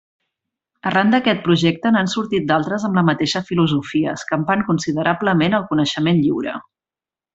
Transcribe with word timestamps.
Arran 0.91 1.11
d'aquest 1.15 1.43
projecte 1.47 1.91
n'han 1.95 2.09
sortit 2.13 2.47
d'altres 2.51 2.85
amb 2.89 2.97
la 3.01 3.03
mateixa 3.11 3.43
filosofia, 3.51 4.17
escampant 4.21 4.65
considerablement 4.71 5.59
el 5.59 5.69
coneixement 5.75 6.23
lliure. 6.25 6.57